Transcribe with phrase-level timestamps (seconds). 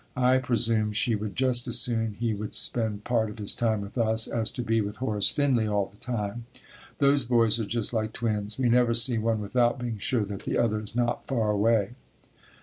[0.17, 3.99] I presume she would just as soon he would spend part of his time with
[3.99, 6.45] us as to be with Horace Finley all the time.
[6.97, 8.57] Those boys are just like twins.
[8.57, 11.91] We never see one without being sure that the other is not far away.